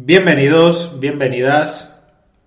[0.00, 1.92] Bienvenidos, bienvenidas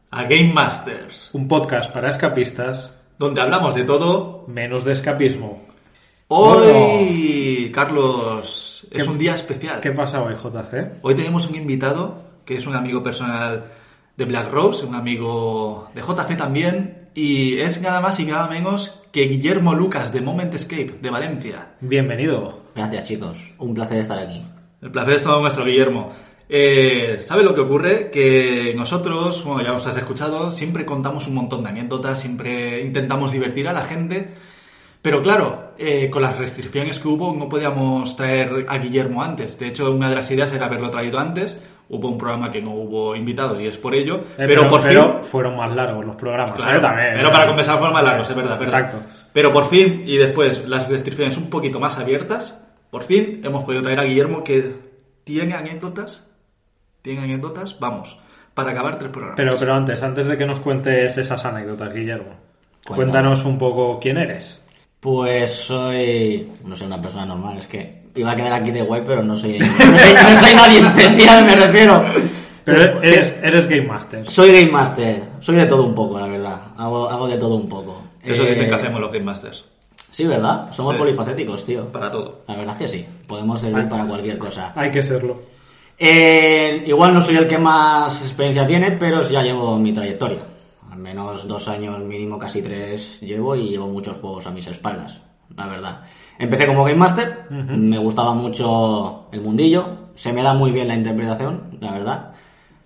[0.09, 4.45] a Game Masters, un podcast para escapistas, donde hablamos de todo.
[4.47, 5.61] menos de escapismo.
[6.29, 9.81] Hoy, Carlos, es ¿Qué- un día especial.
[9.81, 10.93] ¿Qué pasa hoy, JC?
[11.01, 13.65] Hoy tenemos un invitado que es un amigo personal
[14.15, 19.01] de Black Rose, un amigo de JC también, y es nada más y nada menos
[19.11, 21.73] que Guillermo Lucas de Moment Escape de Valencia.
[21.81, 22.61] Bienvenido.
[22.73, 24.41] Gracias chicos, un placer estar aquí.
[24.81, 26.11] El placer es todo nuestro, Guillermo.
[26.53, 28.09] Eh, ¿Sabe lo que ocurre?
[28.11, 33.31] Que nosotros, bueno, ya os has escuchado, siempre contamos un montón de anécdotas, siempre intentamos
[33.31, 34.27] divertir a la gente.
[35.01, 39.57] Pero claro, eh, con las restricciones que hubo, no podíamos traer a Guillermo antes.
[39.57, 41.57] De hecho, una de las ideas era haberlo traído antes.
[41.87, 44.17] Hubo un programa que no hubo invitados y es por ello.
[44.37, 45.23] Eh, pero, por pero fin.
[45.23, 46.81] fueron más largos los programas, Claro, ¿eh?
[46.81, 47.13] También.
[47.15, 48.57] pero para compensar fueron más largos, es verdad.
[48.59, 48.97] Pero, Exacto.
[49.31, 52.57] Pero por fin, y después las restricciones un poquito más abiertas,
[52.89, 54.73] por fin hemos podido traer a Guillermo que
[55.23, 56.27] tiene anécdotas.
[57.01, 58.17] Tiene anécdotas, vamos,
[58.53, 59.37] para acabar tres programas.
[59.37, 62.33] Pero, pero antes, antes de que nos cuentes esas anécdotas, Guillermo,
[62.87, 64.61] cuéntanos un poco quién eres.
[64.99, 69.01] Pues soy, no sé, una persona normal, es que iba a quedar aquí de guay,
[69.05, 72.03] pero no soy, no soy, no soy nadie especial, me refiero.
[72.63, 74.29] Pero eres, eres Game Master.
[74.29, 77.67] Soy Game Master, soy de todo un poco, la verdad, hago, hago de todo un
[77.67, 77.99] poco.
[78.23, 79.65] Eso Eh, dicen que hacemos los Game Masters.
[80.11, 80.71] Sí, ¿verdad?
[80.71, 80.99] Somos Sí.
[80.99, 81.85] polifacéticos, tío.
[81.91, 82.41] Para todo.
[82.47, 84.73] La verdad es que sí, podemos servir para cualquier cosa.
[84.75, 85.41] Hay que serlo.
[86.03, 90.39] Eh, igual no soy el que más experiencia tiene, pero ya llevo mi trayectoria.
[90.91, 95.21] Al menos dos años mínimo, casi tres llevo y llevo muchos juegos a mis espaldas,
[95.55, 96.01] la verdad.
[96.39, 100.95] Empecé como Game Master, me gustaba mucho el mundillo, se me da muy bien la
[100.95, 102.31] interpretación, la verdad.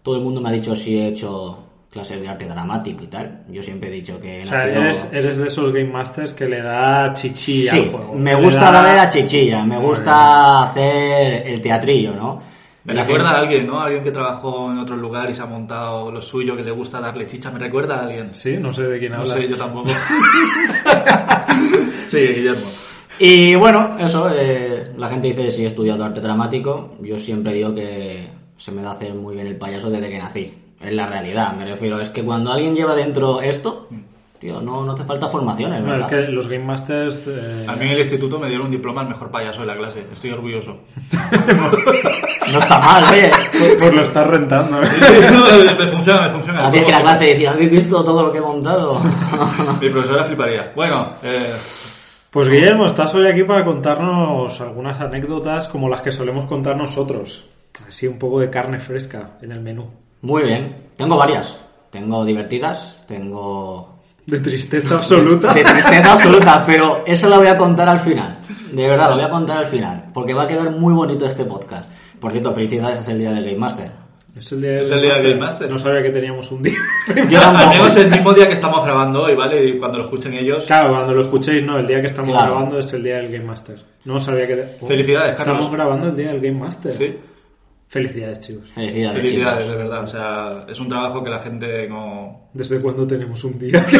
[0.03, 1.59] Todo el mundo me ha dicho si he hecho
[1.89, 3.43] clases de arte dramático y tal.
[3.49, 4.43] Yo siempre he dicho que...
[4.43, 7.89] O sea, nacido- eres, eres de esos Game Masters que le da chichilla Sí, al
[7.91, 8.13] juego.
[8.13, 12.41] me gusta da- darle la chichilla, me gusta hacer el teatrillo, ¿no?
[12.85, 13.79] Me La recuerda gente- a alguien, ¿no?
[13.81, 17.01] Alguien que trabajó en otro lugar y se ha montado lo suyo, que le gusta
[17.01, 17.49] darle chicha.
[17.51, 18.29] ¿Me recuerda a alguien?
[18.33, 19.41] Sí, no sé de quién No hablas.
[19.41, 19.89] sé, yo tampoco.
[22.07, 22.65] sí, Guillermo.
[23.19, 27.73] Y bueno, eso, eh, la gente dice si he estudiado arte dramático, yo siempre digo
[27.73, 30.53] que se me da hacer muy bien el payaso desde que nací.
[30.81, 33.87] Es la realidad, me refiero, es que cuando alguien lleva dentro esto,
[34.45, 36.09] tío, no, no te falta formación, es No, es verdad.
[36.09, 37.27] que los Game Masters...
[37.27, 39.75] eh, A mí en el instituto me dieron un diploma al mejor payaso de la
[39.75, 40.05] clase.
[40.11, 40.77] Estoy orgulloso.
[42.51, 43.31] No está mal, ¿eh?
[43.79, 44.81] Pues lo estás rentando.
[44.83, 44.87] ¿eh?
[45.79, 46.59] me funciona, me funciona.
[46.59, 48.99] Cada vez que la clase decía, ¿habéis visto todo lo que he montado?
[49.81, 50.71] Mi profesora fliparía.
[50.75, 51.51] Bueno, eh,
[52.29, 57.45] Pues Guillermo, estás hoy aquí para contarnos algunas anécdotas como las que solemos contar nosotros.
[57.87, 59.89] Así un poco de carne fresca en el menú.
[60.21, 61.59] Muy bien, tengo varias.
[61.89, 63.94] Tengo divertidas, tengo
[64.25, 65.53] De tristeza absoluta.
[65.53, 68.37] De tristeza absoluta, pero eso lo voy a contar al final.
[68.71, 70.05] De verdad, lo voy a contar al final.
[70.13, 71.85] Porque va a quedar muy bonito este podcast.
[72.19, 73.91] Por cierto, felicidades, es el día del Game Master.
[74.35, 75.69] Es el día, Es el día del Game Master.
[75.69, 76.73] No sabía que teníamos un día.
[77.29, 79.63] Yo al menos el mismo día que estamos grabando hoy, ¿vale?
[79.65, 80.65] Y cuando lo escuchen ellos.
[80.65, 82.51] Claro, cuando lo escuchéis, no, el día que estamos Claro.
[82.53, 83.81] grabando es el día del Game Master.
[84.05, 84.65] No sabía que...
[84.81, 85.55] Oh, Felicidades, Carlos.
[85.55, 86.93] Estamos grabando el día del Game Master.
[86.95, 87.15] Sí,
[87.87, 88.69] Felicidades, chicos.
[88.73, 89.71] Felicidades, felicidades, chicos.
[89.77, 90.03] de verdad.
[90.03, 92.49] O sea, es un trabajo que la gente no.
[92.53, 93.85] ¿Desde cuándo tenemos un día?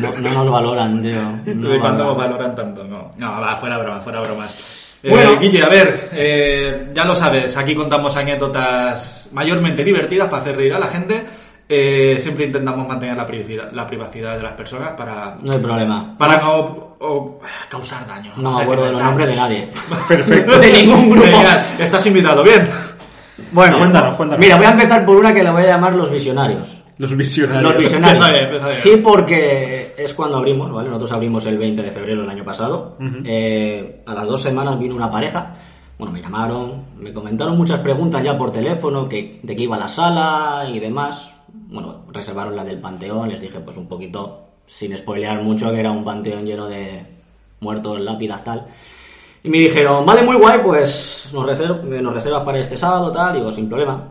[0.00, 1.54] No, no nos valoran, tío.
[1.56, 2.54] No ¿De cuándo nos valoran.
[2.54, 2.84] tanto?
[2.84, 4.54] No, no, va, fuera bromas, fuera bromas.
[5.02, 5.38] Eh, Bueno.
[5.40, 10.74] Guille, a ver, eh, ya lo sabes, aquí contamos anécdotas mayormente divertidas para hacer reír
[10.74, 11.24] a la gente.
[11.68, 16.16] Eh, siempre intentamos mantener la privacidad, la privacidad de las personas para, No hay problema.
[16.16, 17.38] para no o,
[17.68, 18.32] causar daño.
[18.36, 19.68] No me acuerdo que- de los nombres de nadie.
[20.08, 20.58] Perfecto.
[20.58, 21.38] De ningún grupo.
[21.78, 22.68] Estás invitado, bien.
[23.52, 24.44] Bueno, Cuéntanos, cuéntanos.
[24.44, 26.76] Mira, voy a empezar por una que le voy a llamar los visionarios.
[26.98, 27.62] Los visionarios.
[27.62, 28.70] Los visionarios.
[28.72, 30.88] Sí, porque es cuando abrimos, ¿vale?
[30.88, 32.96] Nosotros abrimos el 20 de febrero del año pasado.
[33.24, 35.52] Eh, a las dos semanas vino una pareja.
[35.96, 39.88] Bueno, me llamaron, me comentaron muchas preguntas ya por teléfono, que, de qué iba la
[39.88, 41.30] sala y demás.
[41.48, 45.90] Bueno, reservaron la del panteón, les dije pues un poquito, sin spoilear mucho, que era
[45.90, 47.04] un panteón lleno de
[47.60, 48.66] muertos, lápidas, tal.
[49.42, 53.34] Y me dijeron, vale, muy guay, pues nos, reserv- nos reservas para este sábado, tal,
[53.34, 54.08] digo, sin problema.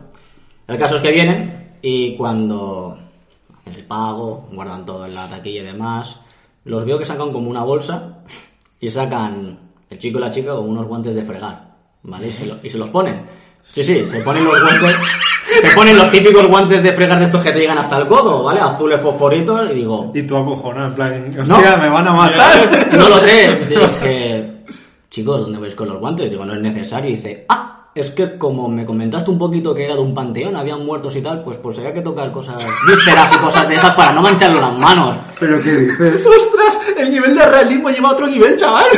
[0.66, 2.98] El caso es que vienen y cuando
[3.58, 6.20] hacen el pago, guardan todo en la taquilla y demás,
[6.64, 8.18] los veo que sacan como una bolsa
[8.80, 9.58] y sacan
[9.88, 12.28] el chico y la chica como unos guantes de fregar, ¿vale?
[12.28, 13.22] Y se, y se los ponen.
[13.62, 14.96] Sí, sí, se ponen los guantes.
[15.60, 18.42] Se ponen los típicos guantes de fregar de estos que te llegan hasta el codo,
[18.42, 18.60] ¿vale?
[18.60, 22.88] Azules fosforitos y digo, Y tú acojonado, en plan, hostia, me van a matar.
[22.92, 23.58] no lo sé.
[23.68, 24.62] Dije,
[25.10, 26.30] chicos, ¿dónde vais con los guantes?
[26.30, 27.10] Digo, no es necesario.
[27.10, 30.56] Y dice, ah, es que como me comentaste un poquito que era de un panteón,
[30.56, 33.94] habían muertos y tal, pues pues había que tocar cosas vísceras y cosas de esas
[33.94, 35.16] para no mancharle las manos.
[35.40, 36.26] Pero qué dices.
[36.26, 36.78] ¡Ostras!
[36.96, 38.86] El nivel de realismo lleva a otro nivel, chaval.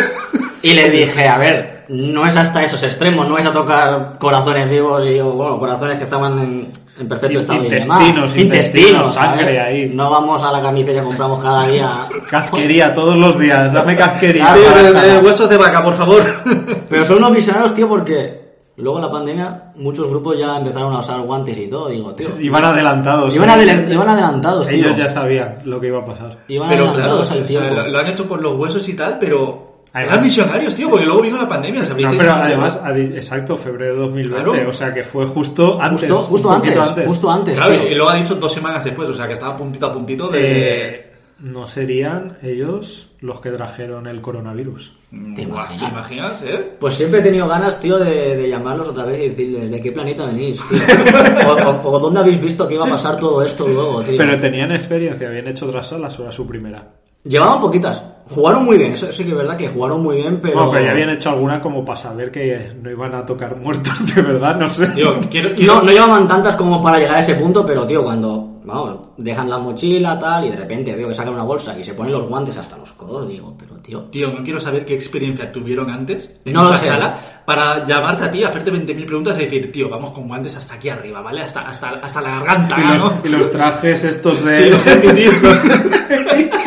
[0.62, 4.68] Y le dije, a ver, no es hasta esos extremos, no es a tocar corazones
[4.70, 9.60] vivos y, bueno, corazones que estaban en, en perfecto In- estado de intestinos, intestinos, sangre
[9.60, 9.90] ahí.
[9.92, 12.06] No vamos a la carnicería, compramos cada día.
[12.30, 14.52] Casquería todos los días, dame casquería.
[14.54, 14.62] Ver,
[14.94, 16.22] Eh, eh, huesos de vaca, por favor.
[16.88, 18.40] Pero son unos visionarios, tío, porque
[18.76, 22.28] luego en la pandemia muchos grupos ya empezaron a usar guantes y todo, digo, tío.
[22.40, 23.34] Iban adelantados.
[23.34, 23.52] Iban, ¿eh?
[23.54, 24.76] adele- iban adelantados, tío.
[24.76, 26.38] Ellos ya sabían lo que iba a pasar.
[26.48, 27.74] Iban Pero claro, adelantados o al sea, tiempo.
[27.74, 31.04] lo, lo han hecho por los huesos y tal, pero Además- eran visionarios, tío, porque
[31.06, 32.80] luego vino la pandemia, No, pero además,
[33.14, 34.70] exacto, febrero de 2020, Claro.
[34.70, 36.10] o sea que fue justo antes.
[36.10, 37.90] Justo, justo antes, justo antes, Claro, tío.
[37.90, 40.84] y luego ha dicho dos semanas después, o sea que estaba puntito a puntito de...
[40.86, 41.06] Eh,
[41.40, 44.92] no serían ellos los que trajeron el coronavirus.
[45.34, 45.78] ¿Te imaginas?
[45.78, 46.72] ¿Te imaginas, eh?
[46.78, 49.90] Pues siempre he tenido ganas, tío, de, de llamarlos otra vez y decirles de qué
[49.90, 50.78] planeta venís, tío.
[51.48, 54.18] o, o- o dónde habéis visto que iba a pasar todo esto luego, tío.
[54.18, 56.86] Pero tenían experiencia, habían hecho otras salas o era su primera.
[57.24, 58.02] Llevaban poquitas.
[58.28, 60.54] Jugaron muy bien, eso sí que es verdad que jugaron muy bien, pero...
[60.54, 63.92] Bueno, pero ya habían hecho alguna como para saber que no iban a tocar muertos,
[64.14, 64.86] de verdad, no sé.
[64.88, 65.54] Tío, quiero...
[65.56, 65.74] quiero...
[65.74, 69.48] No, no llevaban tantas como para llegar a ese punto, pero tío, cuando vamos, dejan
[69.50, 72.28] la mochila tal y de repente veo que sacan una bolsa y se ponen los
[72.28, 76.30] guantes hasta los codos, digo, pero tío, Tío, no quiero saber qué experiencia tuvieron antes
[76.44, 76.86] en No sé.
[76.86, 80.74] sala para llamarte a ti, hacerte 20.000 preguntas y decir, tío, vamos con guantes hasta
[80.74, 81.40] aquí arriba, ¿vale?
[81.42, 83.12] Hasta, hasta, hasta la garganta, Y los, ¿no?
[83.24, 84.54] y los trajes estos de...
[84.54, 84.82] Sí, los
[85.14, 85.30] tío.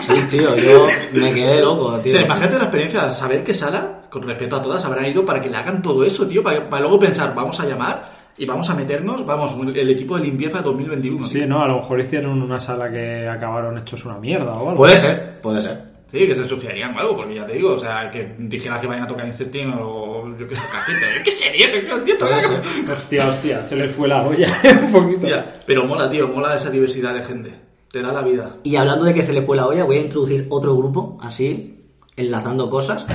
[0.02, 2.12] sí, tío, yo me quedé loco, O tío.
[2.12, 5.42] sea, imagínate la experiencia de saber qué sala, con respeto a todas, habrán ido para
[5.42, 8.04] que le hagan todo eso, tío, para, para luego pensar, vamos a llamar
[8.38, 11.28] y vamos a meternos, vamos, el equipo de limpieza 2021.
[11.28, 11.48] Sí, tío.
[11.48, 14.76] no, a lo mejor hicieron una sala que acabaron hechos una mierda o algo.
[14.76, 15.94] Puede ser, puede ser.
[16.12, 18.86] Sí, que se ensuciarían o algo, porque ya te digo, o sea, que dijeras que
[18.86, 21.72] vayan a tocar Incestín o yo qué sé, cajita, ¿qué sería?
[21.72, 22.92] ¿Qué.
[22.92, 24.56] Hostia, hostia, se les fue la olla
[24.86, 25.28] un poquito.
[25.66, 27.52] Pero mola, tío, mola esa diversidad de gente.
[27.92, 28.58] Te da la vida.
[28.64, 31.84] Y hablando de que se le fue la olla, voy a introducir otro grupo, así,
[32.16, 33.06] enlazando cosas.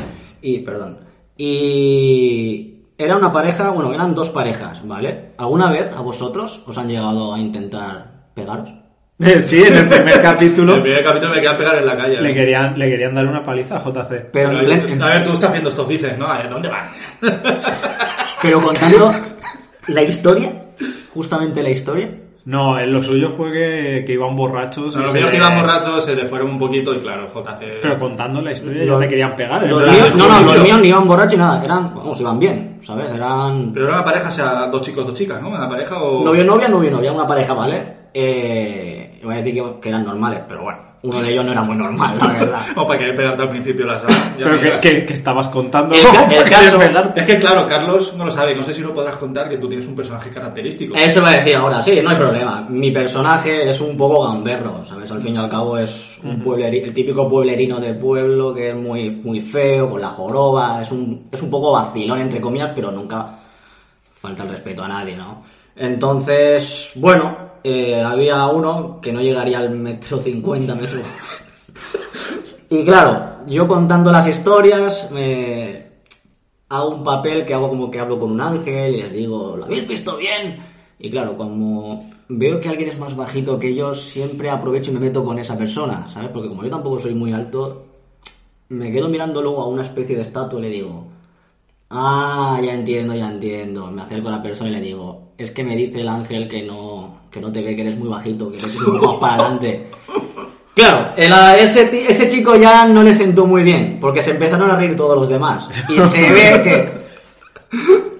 [0.43, 0.99] Y, perdón.
[1.37, 5.31] Y era una pareja, bueno, eran dos parejas, ¿vale?
[5.39, 8.05] ¿Alguna vez a vosotros os han llegado a intentar
[8.35, 8.69] pegaros?
[9.41, 12.21] Sí, en el primer capítulo El primer capítulo me quedan pegar en la calle.
[12.21, 12.35] le ¿eh?
[12.35, 14.31] querían, le querían dar una paliza a JC.
[14.33, 16.27] Pero, en A ver, plen- tú- en- a ver, tú estás haciendo estos dices, ¿no?
[16.27, 16.85] A ver, ¿dónde vas?
[18.43, 19.13] pero contando
[19.89, 20.53] la historia,
[21.13, 22.11] justamente la historia.
[22.49, 24.95] No, eh, lo suyo fue que, que iban borrachos.
[24.95, 27.81] se míos le- que iban borrachos se le fueron un poquito y claro, JC...
[27.83, 29.65] Pero contando la historia ya te querían pegar.
[29.65, 32.19] en Los plan, míos, no, no, los míos ni iban borrachos ni nada, eran, vamos,
[32.21, 33.13] iban bien, ¿sabes?
[33.13, 35.49] Eran Pero era una pareja, o sea, dos chicos, dos chicas, ¿no?
[35.51, 36.25] Una pareja o...
[36.25, 37.97] novio, novia, novio, novia, una pareja, ¿vale?
[38.15, 41.63] Eh, voy a decir que, que eran normales, pero bueno, uno de ellos no era
[41.63, 42.61] muy normal, la verdad.
[42.77, 44.17] O para querer pegarte al principio de la sala.
[44.37, 44.83] Pero que, dirás.
[44.83, 45.95] que- que estabas contando.
[45.95, 46.83] El el caso-.
[47.15, 49.69] Es que claro, Carlos no lo sabe, no sé si lo podrás contar que tú
[49.69, 50.95] tienes un personaje característico.
[50.97, 52.67] Eso va a decir ahora, sí, no hay problema.
[52.69, 55.11] Mi personaje es un poco gamberro, ¿sabes?
[55.13, 58.75] Al fin y al cabo es un puebleri- el típico pueblerino del pueblo que es
[58.77, 62.91] muy, muy feo, con la joroba, es un, es un poco vacilón, entre comillas, pero
[62.91, 63.39] nunca
[64.21, 65.43] falta el respeto a nadie, ¿no?
[65.77, 71.03] Entonces, bueno, eh, había uno que no llegaría al metro cincuenta metros.
[72.71, 75.87] y claro, yo contando las historias, me
[76.69, 79.65] hago un papel que hago como que hablo con un ángel y les digo, ¿lo
[79.65, 80.65] habéis visto bien?
[80.99, 85.01] Y claro, como veo que alguien es más bajito que yo, siempre aprovecho y me
[85.01, 86.31] meto con esa persona, ¿sabes?
[86.31, 87.87] Porque como yo tampoco soy muy alto,
[88.69, 91.07] me quedo mirando luego a una especie de estatua y le digo,
[91.91, 93.91] ah, ya entiendo, ya entiendo.
[93.91, 96.63] Me acerco a la persona y le digo, es que me dice el ángel que
[96.63, 99.87] no, que no te ve, que eres muy bajito, que eres un poco para adelante.
[100.75, 104.77] Claro, el- ese, ese chico ya no le sentó muy bien, porque se empezaron a
[104.77, 105.69] reír todos los demás.
[105.89, 106.99] Y se ve que...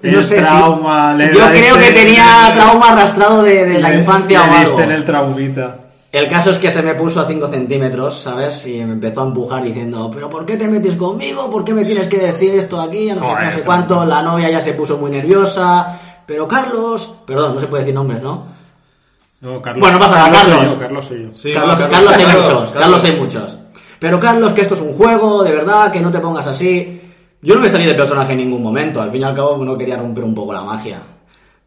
[0.01, 4.49] El trauma, le Yo creo que tenía trauma arrastrado de, de la Le- infancia le
[4.49, 4.79] o algo.
[4.81, 5.75] en el traumita.
[6.11, 8.65] El caso es que se me puso a 5 centímetros, ¿sabes?
[8.65, 11.51] Y me empezó a empujar diciendo, ¿pero por qué te metes conmigo?
[11.51, 13.11] ¿Por qué me tienes que decir esto aquí?
[13.13, 14.05] No sé, no sé cuánto.
[14.05, 15.99] La novia ya se puso muy nerviosa.
[16.25, 17.11] Pero Carlos...
[17.25, 18.58] Perdón, no se puede decir nombres, ¿no?
[19.41, 20.63] No, Carlos, Bueno, pasa soy Carlos.
[20.73, 21.29] yo, Carlos soy yo.
[21.33, 22.69] Sí, Carlos, Carlos hay muchos.
[22.71, 23.57] Carlos hay muchos.
[23.99, 27.01] Pero Carlos, que esto es un juego, de verdad, que no te pongas así.
[27.41, 29.77] Yo no me salí del personaje en ningún momento, al fin y al cabo no
[29.77, 31.01] quería romper un poco la magia.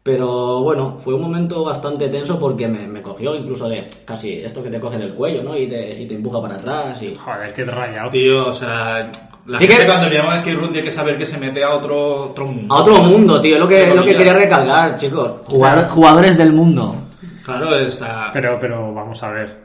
[0.03, 4.61] Pero bueno, fue un momento bastante tenso porque me, me cogió incluso de casi esto
[4.61, 5.57] que te coge del cuello, ¿no?
[5.57, 7.15] Y te, y te empuja para atrás y...
[7.15, 8.09] Joder, qué rayado.
[8.09, 9.09] Tío, o sea,
[9.45, 11.73] La Sí gente que- cuando miramos Escape Room tiene que saber que se mete a
[11.73, 12.75] otro, otro mundo.
[12.75, 13.55] A otro mundo, tío.
[13.55, 15.31] Es lo que, lo que quería recalcar, chicos.
[15.45, 16.95] Jugadores del mundo.
[17.43, 18.29] Claro, está...
[18.33, 19.63] Pero, pero vamos a ver.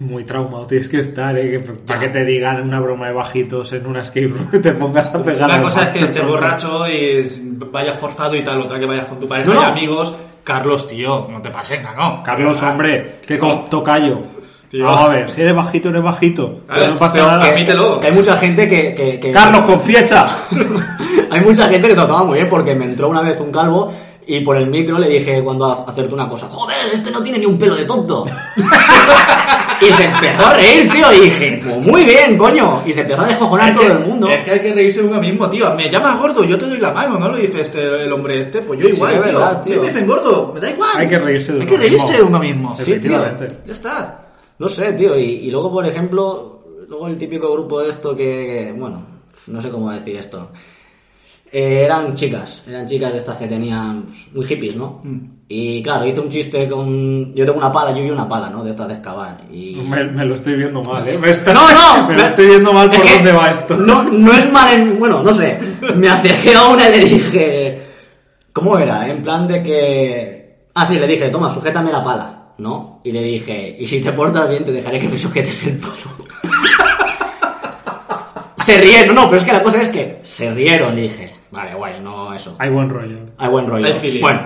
[0.00, 1.62] Muy traumado tienes que estar, ¿eh?
[1.86, 5.14] Para que te digan una broma de bajitos en una escape room y te pongas
[5.14, 5.44] a pegar.
[5.50, 7.22] Una cosa es que estés borracho y
[7.70, 10.14] vaya forzado y tal, otra que vayas con tu pareja No, y amigos.
[10.42, 12.22] Carlos, tío, no te pases, no.
[12.22, 14.20] Carlos, hombre, que con tocayo.
[14.70, 14.84] Tío.
[14.86, 16.60] Vamos a ver, si eres bajito, eres bajito.
[16.68, 17.54] A ver, no pasa pero nada.
[17.54, 17.64] que-.
[18.00, 18.94] Que hay mucha gente que...
[18.94, 20.26] que- que- Carlos, confiesa.
[21.30, 23.52] hay mucha gente que se lo toma muy bien porque me entró una vez un
[23.52, 23.92] calvo
[24.26, 27.38] y por el micro le dije cuando a- acertó una cosa, joder, este no tiene
[27.38, 28.24] ni un pelo de tonto.
[29.80, 32.82] y se empezó a reír, tío, y dije, pues muy bien, coño.
[32.86, 34.28] Y se empezó a descojonar Es todo que- el mundo.
[34.28, 35.74] Es que hay que reírse de uno mismo, tío.
[35.74, 37.28] Me llamas gordo, yo te doy la mano, ¿no?
[37.28, 38.62] Lo dice este, el hombre este.
[38.62, 39.32] Pues yo Sí, igual, es tío.
[39.32, 39.80] verdad, tío.
[39.80, 40.90] Me dicen gordo, me da igual.
[40.96, 42.16] Hay que reírse de Hay uno que reírse mismo.
[42.18, 42.76] de uno mismo.
[42.76, 43.12] Sí, tío.
[43.66, 44.20] Ya está.
[44.58, 45.18] No sé, tío.
[45.18, 49.02] Y, y luego, por ejemplo, luego el típico grupo de esto que, que, bueno,
[49.48, 50.50] no sé cómo decir esto.
[51.52, 55.00] Eh, eran chicas, eran chicas de estas que tenían pues, muy hippies, ¿no?
[55.04, 55.18] Mm.
[55.48, 57.32] Y claro, hice un chiste con...
[57.34, 58.64] Yo tengo una pala, yo y una pala, ¿no?
[58.64, 59.42] De estas de excavar.
[59.52, 59.76] Y...
[59.88, 61.16] Me, me lo estoy viendo mal, ¿eh?
[61.18, 63.76] Me está- No, no, Me lo estoy viendo mal es por que dónde va esto.
[63.76, 64.98] No, no es mal en.
[64.98, 65.58] Bueno, no sé.
[65.94, 67.82] Me acerqué a una y le dije.
[68.52, 69.08] ¿Cómo era?
[69.08, 70.68] En plan de que.
[70.74, 73.00] Ah, sí, le dije, toma, sujétame la pala, ¿no?
[73.04, 75.92] Y le dije, y si te portas bien, te dejaré que me sujetes el palo.
[78.64, 81.74] se rieron, no, pero es que la cosa es que se rieron, le dije, vale,
[81.74, 82.54] guay, no eso.
[82.58, 83.16] Hay buen rollo.
[83.38, 83.86] Hay buen rollo.
[83.86, 84.20] Hay feeling.
[84.20, 84.40] Bueno,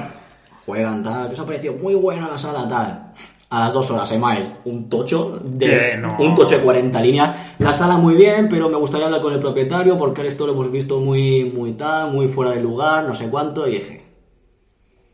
[0.67, 3.13] juegan tal, que os ha parecido muy buena la sala tal.
[3.51, 6.17] A las dos horas, email, un tocho de no.
[6.19, 7.55] un tocho de 40 líneas.
[7.59, 10.71] La sala muy bien, pero me gustaría hablar con el propietario porque esto lo hemos
[10.71, 14.05] visto muy, muy tal, muy fuera de lugar, no sé cuánto, y dije.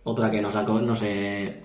[0.03, 1.63] Otra que no sacó, no sé.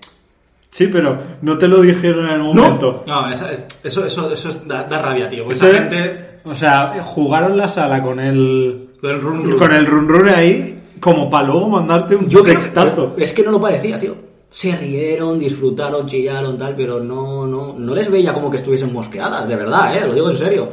[0.70, 3.02] Sí, pero no te lo dijeron en el momento.
[3.04, 5.50] No, esa- es- eso, eso, eso es- da, da rabia, tío.
[5.50, 6.38] Esa gente.
[6.44, 8.89] O sea, jugaron la sala con el.
[9.00, 9.58] Con el run run.
[9.58, 13.14] Con el run run ahí, como para luego mandarte un Yo creo- textazo.
[13.16, 14.14] Es que no lo parecía, tío.
[14.50, 19.46] Se rieron, disfrutaron, chillaron, tal, pero no, no, no les veía como que estuviesen mosqueadas,
[19.48, 20.68] de verdad, eh, lo digo en serio.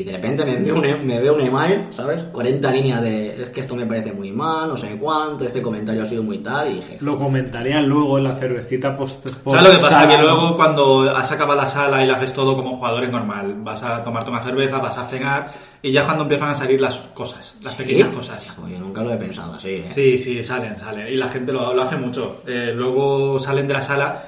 [0.00, 2.22] Y de repente me veo un, e- me veo un email, ¿sabes?
[2.32, 6.02] 40 líneas de, es que esto me parece muy mal, no sé cuánto, este comentario
[6.02, 9.28] ha sido muy tal, y dije, Lo comentarían luego en la cervecita post.
[9.44, 10.00] post ¿Sabes lo que pasa?
[10.00, 13.56] sala, Que luego cuando has acabado la sala y lo haces todo como jugadores normal,
[13.58, 15.50] vas a tomarte una cerveza, vas a cenar
[15.82, 18.14] y ya cuando empiezan a salir las cosas, las pequeñas "¿Sí?".
[18.14, 18.56] cosas.
[18.58, 19.88] Pues yo nunca lo he pensado así, eh.
[19.90, 21.08] Sí, sí, salen, salen.
[21.08, 22.40] Y la gente lo, lo hace mucho.
[22.46, 24.22] Eh, luego salen de la sala,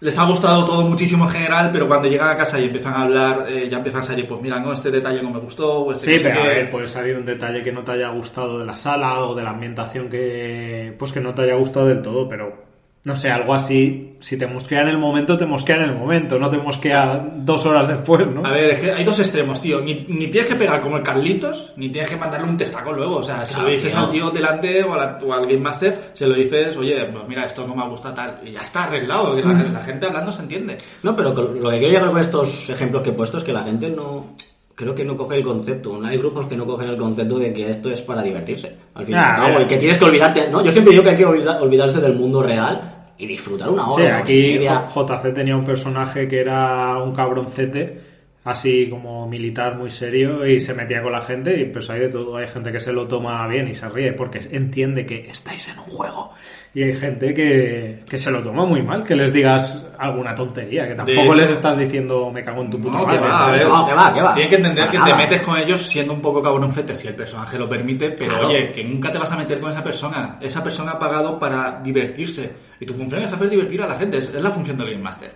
[0.00, 3.02] les ha gustado todo muchísimo en general, pero cuando llegan a casa y empiezan a
[3.02, 5.92] hablar, eh, ya empiezan a salir, pues mira, no, este detalle no me gustó, o
[5.92, 6.48] este Sí, pero a qué.
[6.48, 9.42] ver, puede salir un detalle que no te haya gustado de la sala o de
[9.42, 12.73] la ambientación que pues que no te haya gustado del todo, pero
[13.04, 16.38] no sé, algo así, si te mosquea en el momento, te mosquea en el momento,
[16.38, 18.44] no te mosquea dos horas después, ¿no?
[18.46, 19.80] A ver, es que hay dos extremos, tío.
[19.82, 23.16] Ni, ni tienes que pegar como el Carlitos, ni tienes que mandarle un testaco luego.
[23.16, 24.00] O sea, si Claro, lo dices tío.
[24.02, 27.28] al tío delante o, a la- o al Game Master, se lo dices, oye, pues
[27.28, 28.40] mira, esto no me gusta tal.
[28.42, 30.78] Y ya está arreglado, que la, la gente hablando se entiende.
[31.02, 33.62] No, pero lo que quiero llegar con estos ejemplos que he puesto es que la
[33.64, 34.34] gente no.
[34.76, 36.00] Creo que no coge el concepto.
[36.04, 38.74] Hay grupos que no cogen el concepto de que esto es para divertirse.
[38.94, 39.62] Al fin y Ah, al cabo, mira.
[39.62, 40.48] y que tienes que olvidarte.
[40.50, 43.88] No, yo siempre digo que hay que olvida- olvidarse del mundo real y disfrutar una
[43.88, 44.04] hora.
[44.04, 44.84] Sí, aquí media.
[44.94, 48.00] JC tenía un personaje que era un cabroncete,
[48.44, 52.08] así como militar muy serio, y se metía con la gente, y pues hay de
[52.08, 52.36] todo.
[52.36, 55.78] Hay gente que se lo toma bien y se ríe porque entiende que estáis en
[55.78, 56.32] un juego.
[56.76, 60.88] Y hay gente que, que se lo toma muy mal, que les digas alguna tontería,
[60.88, 63.28] que tampoco hecho- les estás diciendo me cago en tu puta No, que madre.
[63.28, 64.34] va, a ver, No, que va, que va.
[64.34, 65.10] Tienes que entender Para que nada.
[65.16, 68.48] te metes con ellos siendo un poco cabroncete si el personaje lo permite, pero Claro.
[68.48, 70.36] oye, que nunca te vas a meter con esa persona.
[70.40, 72.50] Esa persona ha pagado para divertirse.
[72.80, 75.02] Y tu función es hacer divertir a la gente, es, es la función del Game
[75.02, 75.32] Master.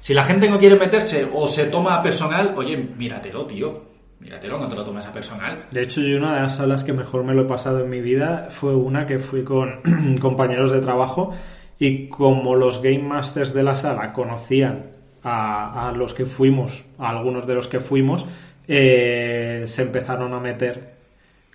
[0.00, 3.90] Si la gente no quiere meterse o se toma personal, oye, míratelo, tío.
[4.18, 5.66] Míratelo, no te lo tomes a personal.
[5.70, 8.00] De hecho, yo una de las salas que mejor me lo he pasado en mi
[8.00, 9.80] vida fue una que fui con
[10.20, 11.34] compañeros de trabajo
[11.78, 14.90] y como los Game Masters de la sala conocían
[15.22, 18.26] a, a los que fuimos, a algunos de los que fuimos,
[18.68, 20.99] eh, se empezaron a meter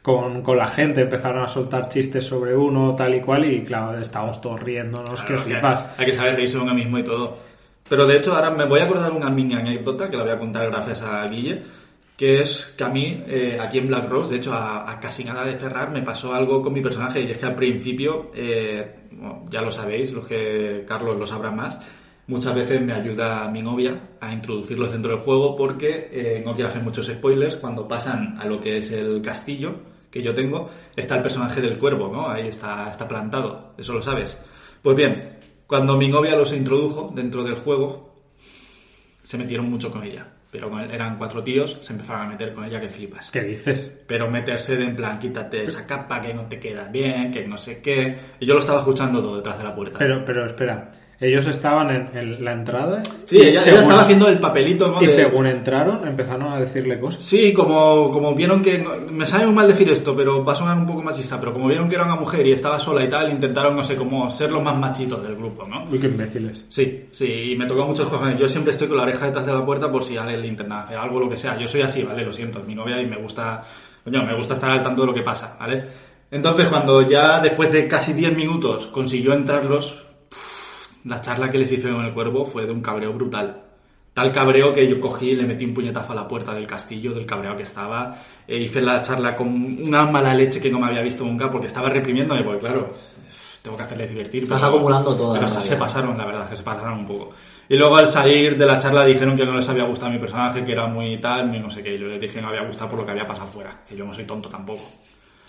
[0.06, 3.98] con, con la gente, empezaron a soltar chistes sobre uno, tal y cual, y claro,
[3.98, 6.00] estábamos todos riéndonos, que Claro, que flipas.
[6.00, 7.40] Hay que saber reírse uno mismo y todo.
[7.90, 10.38] Pero de hecho, ahora me voy a acordar una mini anécdota que la voy a
[10.38, 11.64] contar gracias a Guille,
[12.16, 15.24] que es que a mí, eh, aquí en Black Rose, de hecho, a, a casi
[15.24, 19.08] nada de cerrar, me pasó algo con mi personaje, y es que al principio, eh,
[19.10, 21.80] bueno, ya lo sabéis, los que Carlos lo sabrá más,
[22.28, 26.70] muchas veces me ayuda mi novia a introducirlos dentro del juego porque eh, no quiero
[26.70, 27.56] hacer muchos spoilers.
[27.56, 31.78] Cuando pasan a lo que es el castillo que yo tengo, está el personaje del
[31.78, 32.30] cuervo, ¿no?
[32.30, 34.38] Ahí está, está plantado, eso lo sabes.
[34.82, 38.16] Pues bien, cuando mi novia los introdujo dentro del juego,
[39.24, 40.26] se metieron mucho con ella.
[40.52, 43.30] pero con- eran cuatro tíos, se empezaron a meter con ella que flipas.
[43.30, 44.04] ¿Qué dices?
[44.08, 47.58] Pero meterse de en plan, quítate esa capa que no te queda bien, que no
[47.58, 48.16] sé qué.
[48.40, 50.00] Y yo lo estaba escuchando todo detrás de la puerta.
[50.00, 50.92] Pero, pero espera,
[51.28, 53.04] ellos estaban en, en la entrada.
[53.26, 55.02] sí, ella, ella según- estaba haciendo el papelito, ¿no?
[55.02, 57.24] Y de- según entraron, empezaron a decirle cosas.
[57.24, 58.84] Sí, como, como vieron que...
[59.12, 61.68] me sabe muy mal decir esto, pero va a sonar un poco machista, pero como
[61.68, 64.52] vieron que era una mujer y estaba sola y tal, intentaron, no sé, como ser
[64.52, 65.86] los más machitos del grupo, ¿no?
[65.92, 66.66] Uy, qué imbéciles.
[66.70, 68.38] Sí, sí, y me tocó muchos cojones.
[68.40, 70.82] Yo siempre estoy con la oreja detrás de la puerta por si alguien le intenta
[70.84, 71.58] hacer algo, lo que sea.
[71.58, 72.24] Yo soy así, ¿vale?
[72.26, 73.64] Lo siento, es mi novia y me gusta,
[74.04, 75.84] coño, me gusta estar al tanto de lo que pasa, ¿vale?
[76.32, 80.05] Entonces, cuando ya después de casi 10 minutos consiguió entrarlos,
[81.06, 83.62] la charla que les hice con el cuervo fue de un cabreo brutal.
[84.14, 87.14] Tal cabreo que yo cogí y le metí un puñetazo a la puerta del castillo,
[87.14, 88.16] del cabreo que estaba.
[88.48, 89.48] e hice la charla con
[89.86, 92.94] una mala leche que no me había visto nunca porque estaba reprimiéndome, porque claro,
[93.62, 94.44] tengo que hacerles divertir.
[94.44, 97.32] Estás pero- acumulando toda pero se- se pasaron, la verdad, que se pasaron un poco.
[97.68, 100.64] Y luego al salir de la charla dijeron que no les había gustado mi personaje,
[100.64, 101.96] que era muy tal, muy no sé qué.
[101.96, 103.98] Y yo les dije que no había gustado por lo que había pasado fuera, que
[103.98, 104.84] yo no soy tonto tampoco.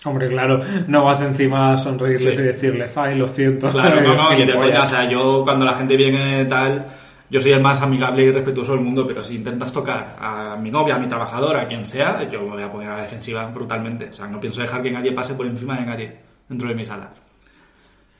[0.07, 2.41] Hombre, claro, no vas encima a sonreírles Sí.
[2.41, 3.69] y decirles, ay, lo siento.
[3.69, 6.85] Claro, no, no, y coña, o sea, yo cuando la gente viene tal,
[7.29, 10.71] yo soy el más amigable y respetuoso del mundo, pero si intentas tocar a mi
[10.71, 13.45] novia, a mi trabajadora, a quien sea, yo me voy a poner a la defensiva
[13.47, 14.09] brutalmente.
[14.11, 16.15] O sea, no pienso dejar que nadie pase por encima de nadie
[16.47, 17.09] dentro de mi sala.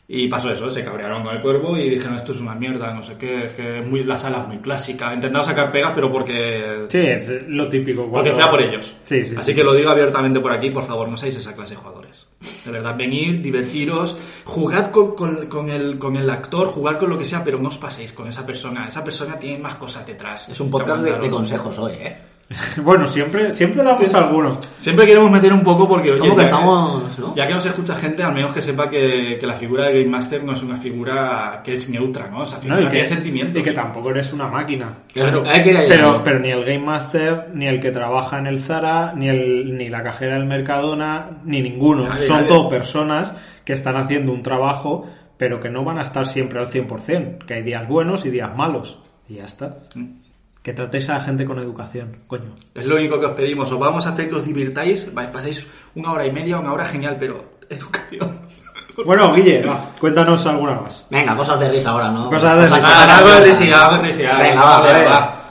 [0.10, 3.04] Y pasó eso, se cabrearon con el cuervo y dijeron esto es una mierda, no
[3.04, 5.14] sé qué, es que es muy, la sala es muy clásica.
[5.14, 8.04] Intentaron sacar pegas, pero porque Sí, es lo típico.
[8.10, 8.94] porque cuando- sea por ellos.
[9.02, 9.36] Sí, sí.
[9.38, 9.56] Así sí.
[9.56, 12.26] que lo digo abiertamente por aquí, por favor, no seáis esa clase de jugadores.
[12.64, 17.18] De verdad, venir, divertiros, jugad con, con- con el, con el actor, jugar con lo
[17.18, 18.88] que sea, pero no os paséis con esa persona.
[18.88, 20.48] Esa persona tiene más cosas detrás.
[20.48, 22.18] Es un podcast de, de consejos hoy, ¿eh?
[22.82, 24.58] Bueno, siempre, siempre damos alguno.
[24.77, 27.36] Siempre queremos meter un poco porque, oye, que ya, estamos, ¿no?
[27.36, 30.10] ya que nos escucha gente, al menos que sepa que, que la figura de Game
[30.10, 32.44] Master no es una figura que es neutra, ¿no?
[32.44, 32.82] Esa figura ¿no?
[32.84, 33.62] Y, que, tiene sentimientos.
[33.62, 35.00] y que tampoco eres una máquina.
[35.12, 35.44] Claro.
[35.46, 36.24] Hay que ir ahí, Pero, ¿no?
[36.24, 39.89] pero ni el Game Master, ni el que trabaja en el Zara, ni, el, ni
[39.89, 42.08] la cajera del Mercadona, ni ninguno.
[42.08, 42.48] Nadie, Son nadie.
[42.48, 43.36] todo personas
[43.66, 45.06] que están haciendo un trabajo,
[45.38, 47.46] pero que no van a estar siempre al 100%.
[47.46, 49.00] Que hay días buenos y días malos.
[49.27, 49.80] Y ya está.
[49.96, 50.27] Mm.
[50.68, 52.52] Que tratéis a la gente con educación, coño.
[52.76, 53.72] Es lo único que os pedimos.
[53.72, 55.65] Os vamos a hacer que os divirtáis, paséis
[55.96, 58.41] una hora y media, una hora genial, pero educación.
[59.06, 61.06] Bueno, Guille, va, cuéntanos alguna más.
[61.10, 62.30] Venga, cosas de risa ahora, ¿no?
[62.30, 62.82] Cosas de risa.
[62.84, 64.38] Ah, algo de risa, algo de risa.
[64.39, 65.41] Venga, va, va, va.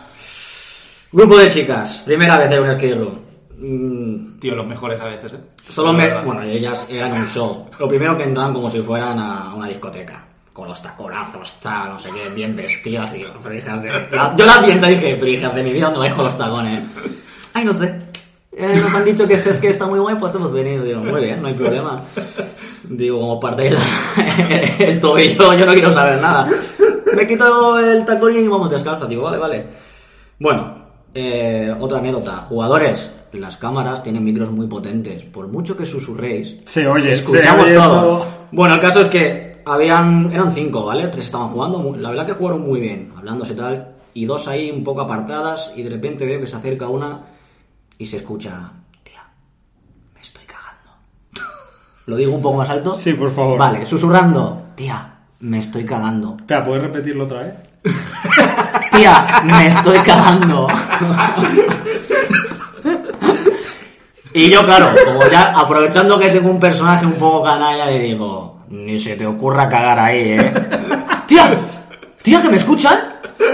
[1.12, 3.18] Grupo de chicas, primera vez en un skate room.
[3.58, 5.40] Mm, Tío, los mejores a veces, ¿eh?
[5.66, 6.12] Solo me...
[6.24, 7.70] Bueno, ellas eran un show.
[7.78, 10.26] Lo primero que entraban como si fueran a una discoteca.
[10.56, 13.12] Con los taconazos, tal, no sé qué, bien vestidas.
[13.12, 13.90] Digo, pero hijas de...
[14.38, 16.82] Yo la vi y dije, pero hijas de mi vida, ¿dónde vais con los tacones?
[17.52, 17.98] Ay, no sé.
[18.52, 20.82] Eh, nos han dicho que este skate está muy guay, pues hemos venido.
[20.82, 22.02] Digo, muy bien, no hay problema.
[22.84, 23.80] Digo, como parte la...
[24.78, 26.48] el tobillo, yo no quiero saber nada.
[27.14, 29.04] Me quito el tacón y vamos descalza.
[29.04, 29.66] Digo, vale, vale.
[30.38, 32.32] Bueno, eh, otra anécdota.
[32.48, 35.22] Jugadores, las cámaras tienen micros muy potentes.
[35.24, 38.00] Por mucho que susurréis, Se oye, escuchamos se oye todo.
[38.00, 38.26] todo.
[38.52, 41.08] Bueno, el caso es que habían eran cinco, ¿vale?
[41.08, 41.78] Tres estaban jugando.
[41.78, 43.94] muy- la verdad que jugaron muy bien, hablándose tal.
[44.14, 45.72] Y dos ahí un poco apartadas.
[45.76, 47.20] Y de repente veo que se acerca una
[47.98, 48.70] y se escucha...
[49.02, 49.22] Tía,
[50.14, 50.90] me estoy cagando.
[52.06, 52.94] ¿Lo digo un poco más alto?
[52.94, 53.58] Sí, por favor.
[53.58, 54.62] Vale, susurrando.
[54.74, 56.36] Tía, me estoy cagando.
[56.38, 57.54] Espera, ¿puedes repetirlo otra vez?
[58.92, 60.68] Tía, me estoy cagando.
[64.32, 68.55] Y yo, claro, como ya aprovechando que tengo un personaje un poco canalla, le digo,
[68.70, 70.52] ni se te ocurra cagar ahí, ¿eh?
[71.26, 71.50] Tía,
[72.22, 72.98] tía, que me escuchan.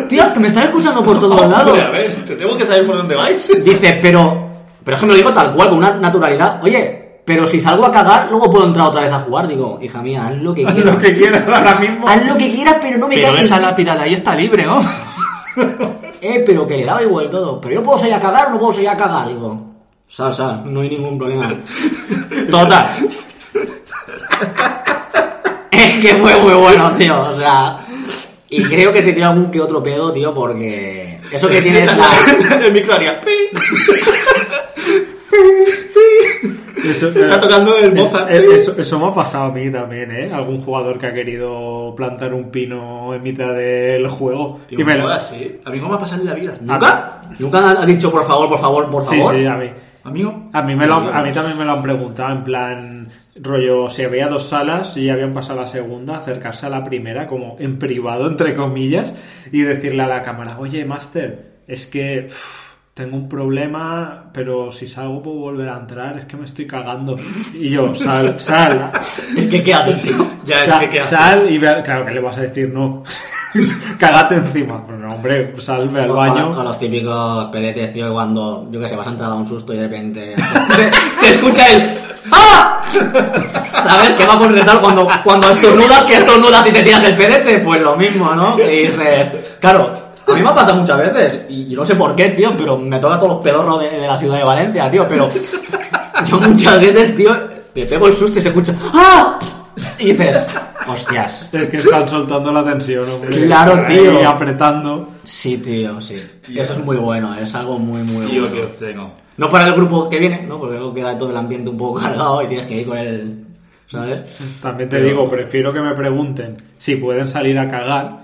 [0.08, 1.68] Tía, que me están escuchando por todos lados.
[1.68, 3.64] Hombre, a ver, te tengo que saber por dónde vais.
[3.64, 4.48] Dice, pero,
[4.84, 6.62] pero es que me lo digo tal cual, con una naturalidad.
[6.62, 9.48] Oye, pero si salgo a cagar, luego puedo entrar otra vez a jugar.
[9.48, 10.94] Digo, hija mía, haz lo que Haz quieras.
[10.94, 12.08] lo que quieras ahora mismo.
[12.08, 13.46] Haz lo que quieras, pero no me Pero cagues.
[13.46, 14.82] esa lápida de ahí está libre, ¿no?
[16.24, 17.60] Eh, pero que le daba igual todo.
[17.60, 19.26] Pero yo puedo salir a cagar o no puedo salir a cagar.
[19.26, 19.60] Digo,
[20.06, 21.48] sal, sal, no hay ningún problema.
[22.48, 22.86] Total.
[25.84, 27.20] Es que fue muy bueno, tío.
[27.22, 27.78] O sea,
[28.48, 32.10] y creo que se tiró algún que otro pedo, tío, porque eso que tienes la.
[32.66, 33.20] El micro haría...
[33.20, 33.30] pi.
[36.84, 38.30] Eso, Está tocando el Mozart.
[38.30, 40.30] eh, Eso, eso me ha pasado a mí también, ¿eh?
[40.32, 44.60] Algún jugador que ha querido plantar un pino en mitad del juego.
[44.66, 45.60] Tío, y me lo- ¿eh?
[45.64, 46.54] A mí no me ha pasado en la vida.
[46.60, 47.20] ¿Nunca?
[47.38, 49.34] ¿Nunca ha dicho por favor, por favor, por Sí, favor?
[49.36, 49.70] sí, a mí.
[50.04, 50.50] Amigo.
[50.52, 54.02] A mí, me lo, a mí también me lo han preguntado, en plan, rollo, si
[54.04, 57.56] había dos salas y ya habían pasado a la segunda, acercarse a la primera, como
[57.58, 59.14] en privado, entre comillas,
[59.50, 62.28] y decirle a la cámara, oye, Master, es que
[62.94, 67.16] tengo un problema, pero si salgo puedo volver a entrar, es que me estoy cagando.
[67.54, 68.92] Y yo, sal, sal,
[69.36, 70.26] Es que, ¿qué haces, tío?
[70.44, 71.18] Ya, es sal, que ¿qué haces?
[71.18, 73.02] sal y ve- claro que le vas a decir no.
[73.98, 74.84] Cágate encima.
[74.86, 76.50] Pero no, hombre, salve al baño.
[76.50, 79.72] O los típicos pedetes, tío, cuando, yo que sé, vas a entrar a un susto
[79.72, 80.34] y de repente
[80.70, 81.82] se, se escucha el.
[82.92, 84.10] ¿Sabes?
[84.16, 87.58] ¿Qué va a concretar cuando, cuando estornudas que estornudas y te tiras el pedete?
[87.58, 88.56] Pues lo mismo, ¿no?
[88.58, 89.28] Y dices,
[89.60, 89.92] claro,
[90.26, 92.78] a mí me ha pasado muchas veces, y, y no sé por qué, tío, pero
[92.78, 95.28] me toca todos los pedorros de, de la ciudad de Valencia, tío, pero
[96.26, 97.36] yo muchas veces, tío,
[97.74, 99.38] me pego el susto y se escucha ¡Ah!
[99.98, 100.38] Y dices,
[100.86, 101.46] hostias.
[101.52, 103.46] Es que están soltando la tensión, hombre.
[103.46, 104.28] Claro, tío.
[104.28, 105.08] apretando.
[105.24, 106.14] Sí, tío, sí.
[106.54, 108.54] Eso es muy bueno, es algo muy, muy Tío, bueno.
[108.56, 109.12] que os tengo.
[109.36, 110.58] No para el grupo que viene, ¿no?
[110.58, 113.44] Porque luego queda todo el ambiente un poco cargado y tienes que ir con el...
[113.86, 114.22] ¿Sabes?
[114.62, 118.22] También te digo, prefiero que me pregunten si pueden salir a cagar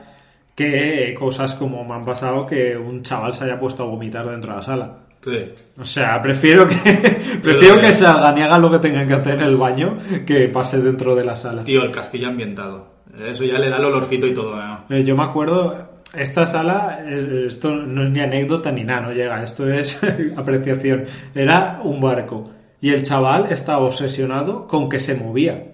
[0.54, 4.50] que cosas como me han pasado que un chaval se haya puesto a vomitar dentro
[4.50, 4.96] de la sala.
[5.22, 5.52] Sí.
[5.78, 6.74] O sea, prefiero que
[7.42, 10.80] prefiero que salgan y hagan lo que tengan que hacer en el baño que pase
[10.80, 11.64] dentro de la sala.
[11.64, 12.86] Tío, el castillo ambientado.
[13.26, 14.84] Eso ya le da el olorcito y todo, ¿no?
[14.90, 19.12] Eh, Yo me acuerdo, esta sala, eh, esto no es ni anécdota ni nada, no
[19.12, 20.00] llega, esto es
[20.36, 21.04] apreciación.
[21.34, 25.64] Era un barco y el chaval estaba obsesionado con que se movía.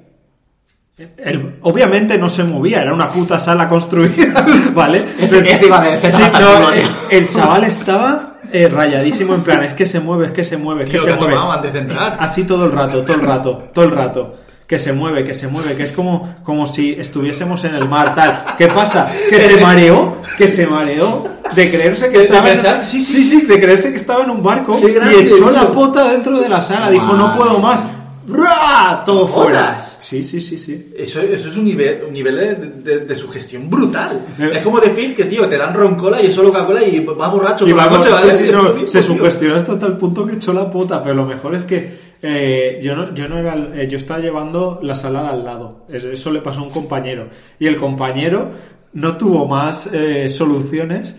[1.17, 5.05] El- obviamente no se movía, era una puta sala construida, ¿vale?
[5.19, 6.71] Ese- Pero- ese iba a ser Sí, hasta no,
[7.11, 10.85] el chaval estaba eh, rayadísimo en plan, es que se mueve, es que se mueve,
[10.85, 11.35] es que se ¿qué ha mueve.
[11.37, 12.17] antes de entrar?
[12.21, 14.37] Así todo el rato, todo el rato, todo el rato.
[14.67, 18.15] Que se mueve, que se mueve, que es como, como si estuviésemos en el mar,
[18.15, 18.45] tal.
[18.57, 19.11] ¿Qué pasa?
[19.29, 21.23] Que se mareó, que se mareó
[21.55, 24.79] de creerse que estaba en, sí, sí, sí, de creerse que estaba en un barco
[24.83, 26.89] y echó la pota dentro de la sala.
[26.91, 27.85] Dijo, no puedo más.
[28.27, 29.03] ¡Bra!
[29.05, 29.79] Todo fuera.
[29.99, 30.93] Sí, sí, sí, sí.
[30.97, 34.19] Eso, eso es un nivel, un nivel de, de, de sugestión brutal.
[34.39, 34.51] Eh.
[34.55, 37.69] Es como decir que, tío, te dan roncola y es solo Coca-Cola y va borracho
[37.69, 39.03] Y va- noche, sí, sí, no, lo se tío.
[39.03, 42.97] sugestionó hasta tal punto que echó la pota, pero lo mejor es que eh, yo
[42.97, 45.85] no, yo era, eh, yo estaba llevando la salada al lado.
[45.91, 48.51] Es- Eso le pasó a un compañero y el compañero
[48.95, 51.15] no tuvo más eh, soluciones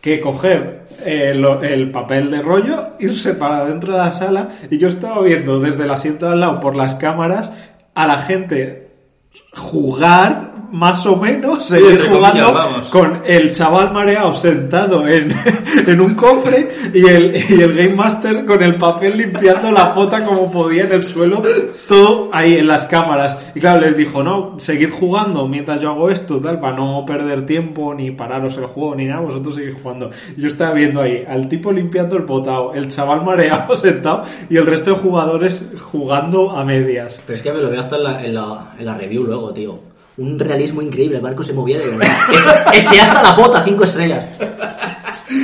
[0.00, 5.20] que coger el papel de rollo, irse para dentro de la sala y yo estaba
[5.22, 7.52] viendo desde el asiento de al lado por las cámaras
[7.94, 8.90] a la gente
[9.54, 12.54] jugar más o menos, seguir jugando
[12.90, 15.34] con el chaval mareado sentado en,
[15.86, 20.24] en un cofre y el, y el Game Master con el papel limpiando la pota
[20.24, 21.42] como podía en el suelo,
[21.86, 23.38] todo ahí en las cámaras.
[23.54, 27.46] Y claro, les dijo, no, seguid jugando mientras yo hago esto, tal, para no perder
[27.46, 30.10] tiempo ni pararos el juego ni nada, vosotros seguid jugando.
[30.36, 34.66] Yo estaba viendo ahí al tipo limpiando el potao, el chaval mareado sentado y el
[34.66, 37.22] resto de jugadores jugando a medias.
[37.26, 39.52] Pero es que me lo veo hasta en la, en la, en la review luego,
[39.52, 39.87] tío.
[40.18, 42.16] Un realismo increíble, el barco se movía de verdad.
[42.74, 44.36] Eché, hasta la pota, cinco estrellas.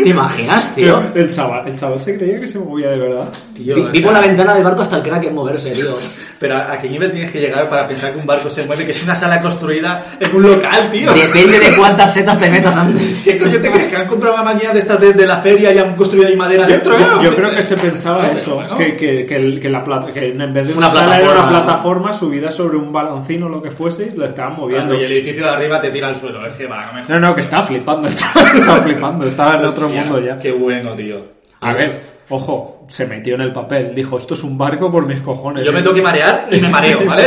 [0.02, 1.02] ¿Te imaginas, tío?
[1.14, 3.28] El chaval, el chaval se creía que se movía de verdad.
[3.54, 5.94] Tío, Vi, por la ventana del barco hasta el crack en moverse, tío.
[6.38, 8.85] Pero ¿a qué nivel tienes que llegar para pensar que un barco se mueve?
[8.85, 11.12] Que es una sala construida en un local, tío.
[11.12, 13.20] Depende de cuántas setas te metas antes.
[13.24, 13.88] ¿Qué coño te crees?
[13.88, 16.37] ¿Que han comprado una máquina de estas de, de la feria y han construido ahí
[16.37, 16.98] madera dentro?
[16.98, 17.22] Yo, ¿no?
[17.22, 20.28] yo creo que se pensaba No, eso, que, que, que, el- que la plata, que
[20.30, 22.12] en vez de Una una, sala era una plataforma.
[22.12, 24.94] subida sobre un balancín o lo que fuese la estaban moviendo.
[24.94, 26.44] Y el edificio de arriba te tira al suelo.
[26.46, 29.57] Es que va, no me No, no, que estaba flipando, el chaval estaba flipando, estaba
[29.59, 30.38] en otro Ya.
[30.38, 31.24] Qué bueno, tío.
[31.61, 35.20] A ver, ojo, se metió en el papel, dijo, esto es un barco por mis
[35.20, 35.64] cojones.
[35.64, 35.83] Yo me ¿eh?".
[35.83, 37.24] tengo que marear y me mareo, ¿vale?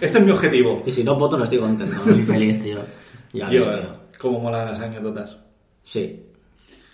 [0.00, 0.82] este es mi objetivo.
[0.86, 2.78] Y si no poto no estoy contento, no soy feliz, tío.
[3.32, 3.90] Ya Tío, ves, eh, tío.
[4.18, 5.36] cómo molan las anécdotas.
[5.84, 6.24] Sí.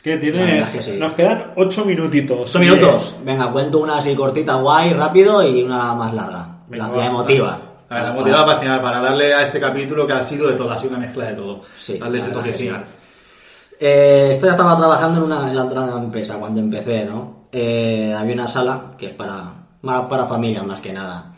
[0.03, 0.47] ¿Qué tienes?
[0.47, 0.97] verdad que sí.
[0.99, 2.51] Nos quedan ocho minutitos.
[2.51, 3.17] Ocho minutos.
[3.25, 6.59] Venga, cuento una así cortita, guay, rápido y una más larga.
[6.69, 7.61] Venga, la, va, la emotiva.
[7.89, 10.55] A ver, la motivada para final, para darle a este capítulo que ha sido de
[10.55, 11.61] todo, ha sido una mezcla de todo.
[11.79, 12.71] Sí, darle ese toque que sí.
[13.79, 17.49] Eh, esto ya estaba trabajando en una en la otra empresa cuando empecé, ¿no?
[17.53, 21.33] Eh, había una sala que es para, para, para familias más que nada.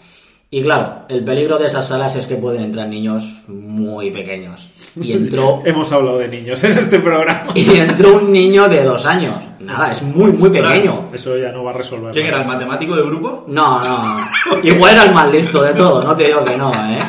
[0.49, 4.69] Y claro, el peligro de esas salas es que pueden entrar niños muy pequeños.
[4.95, 7.51] Y entró, Hemos hablado de niños en este programa.
[7.55, 9.43] y entró un niño de dos años.
[9.59, 11.11] Nada, es muy, muy pequeño.
[11.13, 12.13] Eso ya no va a resolver.
[12.13, 13.45] ¿Quién era el matemático del grupo?
[13.49, 14.17] No, no.
[14.63, 17.01] Igual era el más listo de todo, no te digo que no, ¿eh?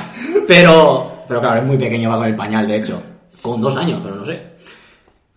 [0.48, 3.02] Pero, pero claro, es muy pequeño, va con el pañal, de hecho.
[3.42, 4.57] Con dos años, pero no sé.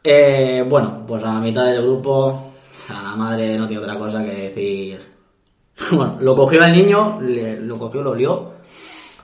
[0.02, 2.52] Eh, bueno, pues a la mitad del grupo,
[2.88, 5.10] a la madre no tiene otra cosa que decir.
[5.92, 8.52] Bueno, lo cogió al niño, le- lo cogió, lo lió,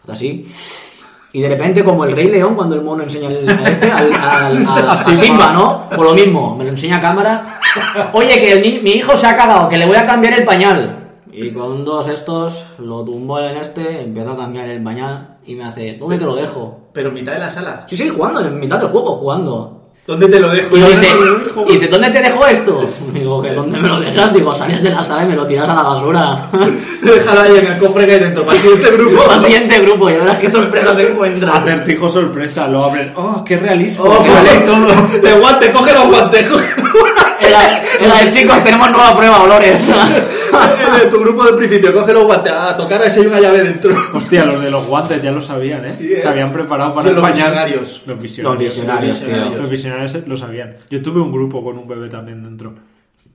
[0.09, 0.47] así.
[1.33, 4.11] Y de repente, como el Rey León, cuando el mono enseña el- a este, al,
[4.15, 5.89] al- al- a Simba, ¿no?
[5.95, 7.59] Por lo mismo, me lo enseña a cámara.
[8.15, 10.97] Oye, que el mi hijo se ha cagado, que le voy a cambiar el pañal.
[11.31, 15.65] Y con dos estos, lo tumbó en este, empezó a cambiar el pañal y me
[15.65, 16.89] hace, ¿dónde te lo dejo?
[16.95, 17.85] Pero en mitad de la sala.
[17.87, 19.83] Sí, sí, jugando, en mitad del juego, jugando.
[20.07, 20.77] ¿Dónde te lo dejo?
[20.77, 21.65] Y dice, no lo dejo.
[21.69, 22.91] y dice, ¿dónde te dejo esto?
[23.13, 24.33] Digo, ¿que dónde me lo dejas?
[24.33, 26.49] Digo, sales de la sala y me lo tiras a la basura.
[27.03, 28.45] Déjalo ahí en el cofre que hay dentro.
[28.47, 29.31] Para el siguiente grupo.
[29.31, 31.57] Al siguiente grupo, y verás qué sorpresa se encuentra.
[31.57, 33.13] Acertijo sorpresa, lo abren.
[33.17, 34.05] ¡Oh, qué realismo!
[34.05, 35.19] Oh, ¡Qué vale todo!
[35.21, 36.49] De guante, coge los guantes.
[36.49, 37.26] coge los guantes.
[37.41, 39.85] Era, era de chicos, tenemos nueva prueba, olores.
[41.03, 42.53] En tu grupo del principio, coge los guantes.
[42.53, 43.95] A tocar a ver si hay una llave dentro.
[44.15, 45.95] Hostia, los de los guantes ya lo sabían, ¿eh?
[45.99, 46.21] Sí, ¿eh?
[46.21, 47.37] Se habían preparado para los empañar.
[47.51, 48.03] visionarios.
[48.07, 48.77] Los visionarios.
[48.77, 49.59] Los visionarios, tío.
[49.59, 50.77] Los visionarios lo sabían.
[50.89, 52.75] Yo tuve un grupo con un bebé también dentro.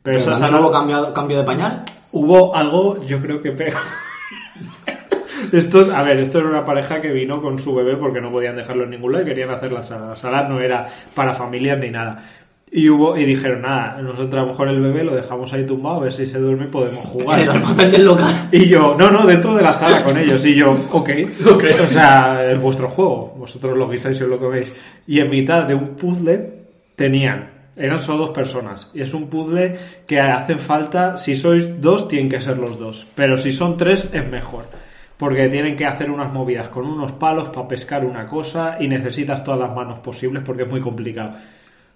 [0.01, 1.83] Pero, Pero esa hubo cambio, cambio de pañal.
[2.11, 3.73] hubo algo, yo creo que peor.
[5.51, 8.55] Estos, a ver, esto era una pareja que vino con su bebé porque no podían
[8.55, 10.07] dejarlo en ningún lado y querían hacer la sala.
[10.07, 12.23] La sala no era para familias ni nada.
[12.73, 16.03] Y hubo, y dijeron, nada, nosotros entramos con el bebé, lo dejamos ahí tumbado, a
[16.03, 17.41] ver si se duerme y podemos jugar.
[17.41, 18.47] En el almacén del local.
[18.49, 20.45] Y yo, no, no, dentro de la sala con ellos.
[20.45, 21.09] Y yo, ok.
[21.51, 21.65] Ok.
[21.83, 23.35] O sea, es vuestro juego.
[23.37, 24.73] Vosotros lo guisáis y lo coméis.
[25.05, 26.61] Y en mitad de un puzzle
[26.95, 28.89] tenían, eran solo dos personas.
[28.93, 33.05] Y es un puzzle que hacen falta, si sois dos, tienen que ser los dos.
[33.15, 34.65] Pero si son tres, es mejor.
[35.17, 39.43] Porque tienen que hacer unas movidas con unos palos para pescar una cosa y necesitas
[39.43, 41.33] todas las manos posibles porque es muy complicado.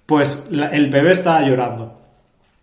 [0.05, 1.99] Pues la- el bebé estaba llorando.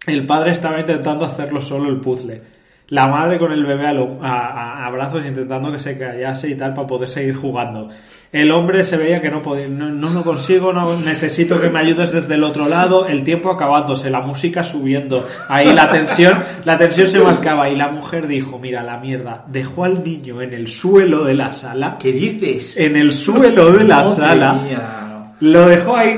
[0.06, 2.42] El padre estaba intentando hacerlo solo el puzzle.
[2.88, 4.48] La madre con el bebé a, lo- a-
[4.82, 7.88] a- a brazos intentando que se callase y tal para poder seguir jugando.
[8.32, 11.78] El hombre se veía que no podía, no, no lo consigo, no necesito que me
[11.80, 16.76] ayudes desde el otro lado, el tiempo acabándose, la música subiendo, ahí la tensión, la
[16.76, 20.68] tensión se mascaba y la mujer dijo, mira la mierda, dejó al niño en el
[20.68, 22.76] suelo de la sala, ¿Qué dices?
[22.76, 25.01] en el suelo de la sala, mía.
[25.42, 26.16] Lo dejó ahí.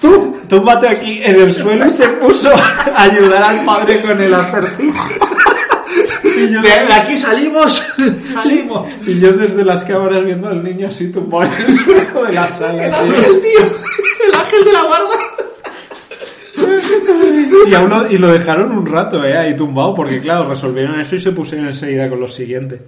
[0.00, 4.34] Tú, túmbate aquí en el suelo y se puso a ayudar al padre con el
[4.34, 5.08] acertijo.
[6.24, 7.86] Y yo, De, de aquí salimos.
[8.32, 8.86] salimos.
[9.06, 12.48] y yo desde las cámaras viendo al niño así tumbado en el suelo de la
[12.48, 12.84] sala.
[12.84, 13.00] El tío.
[13.00, 13.60] ángel, tío.
[14.28, 15.16] El ángel de la guarda.
[17.68, 21.16] Y, aún lo, y lo dejaron un rato, eh, ahí tumbado, porque claro, resolvieron eso
[21.16, 22.80] y se pusieron enseguida con lo siguiente.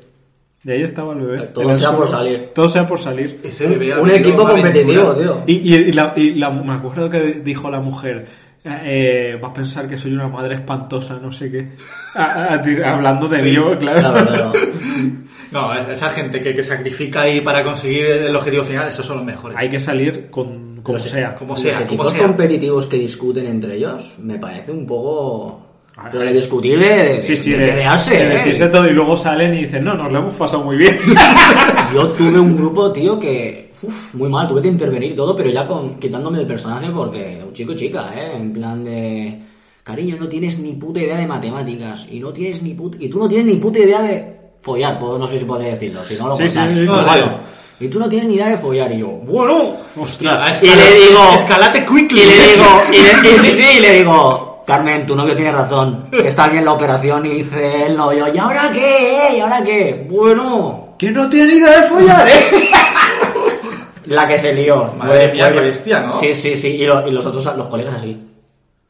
[0.69, 1.43] Y ahí estaba el bebé.
[1.47, 2.51] Todo sea por salir.
[2.55, 3.41] Todo sea por salir.
[3.43, 5.15] Ese bebé ha Un equipo competitivo, aventura.
[5.15, 5.43] tío.
[5.47, 8.27] Y, y- y la, y la- me acuerdo que dijo la mujer,
[8.65, 11.69] eh, va a pensar que soy una madre espantosa, no sé qué.
[12.15, 14.01] A- a- di- hablando de Sí, Dios, claro.
[14.01, 14.53] Claro, claro.
[15.51, 19.25] No, esa gente que, que sacrifica ahí para conseguir el objetivo final, esos son los
[19.25, 19.57] mejores.
[19.59, 21.35] Hay que salir con como Pero sea.
[21.35, 22.23] como Los sea, como equipos sea.
[22.23, 25.68] competitivos que discuten entre ellos me parece un poco.
[26.11, 28.39] Pero de discutir de, Sí, sí, de, de, pelearse, de ¿eh?
[28.39, 30.99] decirse todo y luego salen y dicen, no, nos lo hemos pasado muy bien.
[31.95, 33.73] Yo tuve un grupo, tío, que.
[33.83, 37.43] uf, muy mal, tuve que intervenir y todo, pero ya con, quitándome el personaje porque
[37.47, 38.33] un chico chica, ¿eh?
[38.37, 39.39] En plan de.
[39.83, 42.07] Cariño, no tienes ni puta idea de matemáticas.
[42.11, 42.99] Y no tienes ni puta.
[43.01, 46.05] Y tú no tienes ni puta idea de follar, pues no sé si podría decirlo,
[46.05, 46.79] si no lo Sí, sí, contáis.
[46.79, 47.41] sí, bueno, tío.
[47.81, 48.93] y tú no tienes ni idea de follar.
[48.93, 49.75] Y yo, bueno.
[49.99, 50.63] Ostras.
[50.63, 51.21] Y le digo.
[51.35, 52.21] Escalate quickly.
[52.21, 55.51] Y le digo, y le, y- sí, sí, y le digo, Carmen, tu novio tiene
[55.51, 59.37] razón, está bien la operación, y dice el novio, ¿y ahora qué?
[59.39, 60.07] ¿Y ahora qué?
[60.11, 62.71] Bueno, Que no tiene idea de follar, ¿eh?
[64.05, 64.93] la que se lió.
[64.99, 66.11] Madre mía, qué bestia, ¿no?
[66.21, 68.23] Sí, sí, sí, y, lo- y los otros, los colegas así,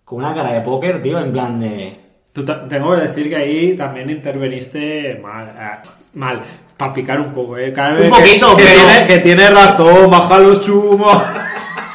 [0.04, 1.96] con una cara de póker, tío, en plan de...
[2.32, 6.40] Tú tengo que decir que ahí también interveniste mal, eh, mal
[6.76, 7.72] para picar un poco, ¿eh?
[7.72, 11.22] Cada vez poquito, que, que pero- tiene, que tiene razón, baja los chumos.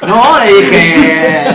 [0.06, 1.46] No, le dije,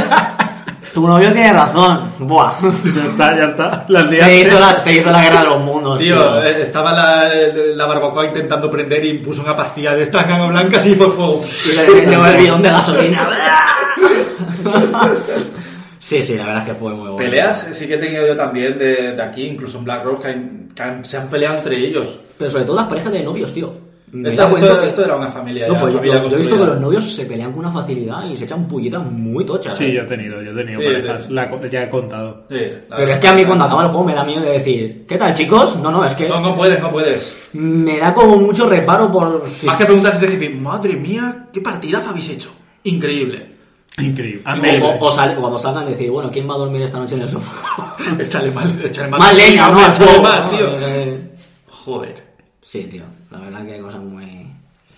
[0.94, 2.12] tu novio tiene razón.
[2.20, 2.54] Buah.
[2.62, 3.86] ya está, ya está.
[3.88, 6.16] Las Se hizo, la, se hizo la guerra de los mundos, tío.
[6.16, 7.30] Tío, eh, estaba la,
[7.76, 11.42] la barbacoa intentando prender y puso una pastilla de estas gama blancas y fue fuego.
[11.66, 13.30] Y le metió el bidón de gasolina.
[16.00, 17.18] Sí, sí, la verdad es que fue muy bueno.
[17.18, 20.28] Peleas sí que he tenido yo también de, de aquí, incluso en Black Rock, que,
[20.30, 22.18] han- que han- se han peleado entre ellos.
[22.38, 23.72] Pero sobre todo las parejas de novios, tío.
[24.12, 25.68] Me Esto, que- era una familia.
[25.68, 27.72] No, ya, pues yo, familia yo he visto que los novios se pelean con una
[27.72, 29.76] facilidad y se echan pullitas muy tochas.
[29.76, 29.94] Sí, ¿eh?
[29.94, 31.24] yo he tenido, yo he tenido Sí, parejas.
[31.26, 31.34] sí.
[31.34, 32.46] La co- ya he contado.
[32.50, 33.10] Sí, la Pero verdad.
[33.14, 35.34] es que a mí cuando acaba el juego me da miedo de decir, ¿qué tal
[35.34, 35.78] chicos?
[35.80, 37.50] No, no, es que No, no puedes, no puedes.
[37.54, 39.48] me da como mucho reparo por...
[39.48, 42.50] si- Más que preguntar es decir, madre mía, qué partidazo habéis hecho.
[42.84, 43.46] Increíble.
[44.00, 44.42] Increíble.
[44.46, 47.16] O, Andrés, o- o sal- cuando salgan decir, bueno, ¿quién va a dormir esta noche
[47.16, 47.96] en el sofá?
[48.20, 49.20] échale mal, échale mal.
[49.20, 49.78] Más leña, ¿no?
[50.22, 50.68] Más, tío.
[50.80, 51.18] Eh,
[51.68, 52.30] Joder.
[52.62, 54.48] Sí, tío, la verdad que hay cosas muy...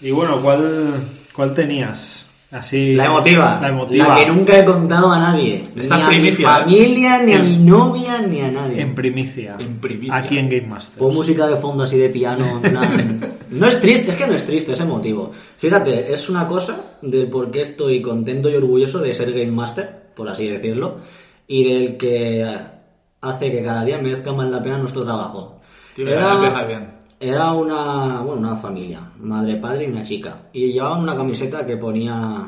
[0.02, 0.94] Y bueno, ¿cuál,
[1.34, 2.28] cuál tenías?
[2.52, 2.96] Así.
[2.96, 3.60] La emotiva.
[3.62, 4.08] La emotiva.
[4.10, 5.70] La que nunca he contado a nadie.
[5.76, 6.78] Esta ni a primicia, mi ¿eh?
[6.84, 8.82] familia, ni a En- mi novia, ni a nadie.
[8.82, 9.56] En primicia.
[9.58, 10.15] En primicia.
[10.15, 11.00] Aquí en Game Master.
[11.00, 12.46] Pon música de fondo así de piano.
[13.52, 15.30] No es triste, es que no es triste, es emotivo.
[15.58, 20.04] Fíjate, es una cosa del por qué estoy contento y orgulloso de ser Game Master,
[20.15, 21.00] por así decirlo,
[21.48, 22.46] y del que
[23.20, 25.60] hace que cada día merezca más la pena nuestro trabajo.
[25.94, 26.88] Tío, me va a empezar bien.
[27.22, 30.36] Era una, bueno, una familia, madre, padre y una chica.
[30.52, 32.48] Y llevaban una camiseta que ponía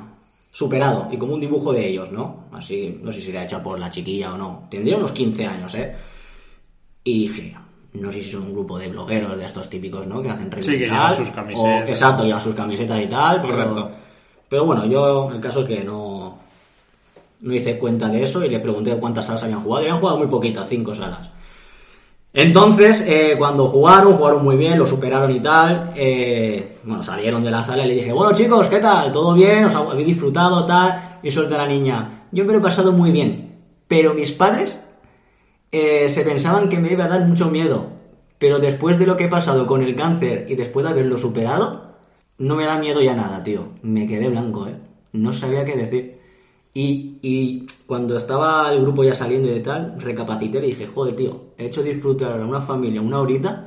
[0.52, 2.46] superado y como un dibujo de ellos, ¿no?
[2.52, 4.64] Así, no sé si era hecha por la chiquilla o no.
[4.70, 5.96] Tendría unos 15 años, ¿eh?
[7.04, 7.56] Y dije,
[7.94, 10.22] no sé si son un grupo de blogueros de estos típicos, ¿no?
[10.22, 11.90] Que hacen reviews Sí, que llevan sus o- camisetas.
[11.90, 13.42] exacto, llevan sus camisetas y tal.
[13.42, 13.92] pero- Correcto.
[14.50, 16.38] Pero, bueno, yo el caso es que no,
[17.42, 19.84] no hice cuenta de eso y le pregunté cuántas salas habían jugado.
[19.84, 21.30] Y habían jugado muy poquitas, cinco salas.
[22.34, 25.92] Entonces, eh, cuando jugaron, jugaron muy bien, lo superaron y tal.
[25.96, 29.12] eh, bueno, salieron de la sala y le dije, bueno chicos, ¿qué tal?
[29.12, 29.66] ¿Todo bien?
[29.66, 30.66] ¿Os habéis disfrutado?
[30.66, 31.20] Tal.
[31.22, 33.60] Y suelta la niña, yo me lo he pasado muy bien.
[33.88, 34.80] Pero mis padres
[35.72, 37.88] eh, se pensaban que me iba a dar mucho miedo.
[38.40, 41.94] Pero después de lo que he pasado con el cáncer y después de haberlo superado,
[42.40, 43.70] no me da miedo ya nada, tío.
[43.84, 44.76] Me quedé blanco, ¿eh?
[45.14, 46.20] No sabía qué decir.
[46.74, 51.16] Y, y cuando estaba el grupo ya saliendo y de tal, recapacité y dije, joder,
[51.16, 53.66] tío, he hecho disfrutar a una familia una horita.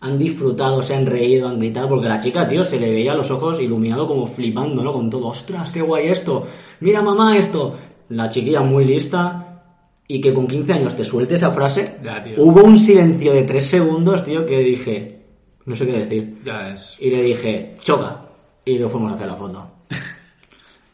[0.00, 3.30] Han disfrutado, se han reído, han gritado, porque la chica, tío, se le veía los
[3.30, 4.92] ojos iluminado como flipando, ¿no?
[4.92, 6.46] Con todo, ostras, qué guay esto.
[6.80, 7.74] Mira, mamá, esto.
[8.10, 9.62] La chiquilla muy lista.
[10.06, 11.98] Y que con 15 años te suelte esa frase.
[12.04, 12.22] Ya.
[12.36, 15.24] Hubo un silencio de 3 segundos, tío, que dije,
[15.64, 16.42] no sé qué decir.
[16.44, 16.96] Ya es.
[17.00, 18.26] Y le dije, choca.
[18.66, 19.66] Y lo fuimos a hacer la foto.